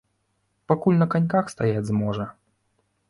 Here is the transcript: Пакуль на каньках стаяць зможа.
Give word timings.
Пакуль 0.71 0.97
на 1.01 1.07
каньках 1.15 1.53
стаяць 1.55 1.87
зможа. 1.91 2.25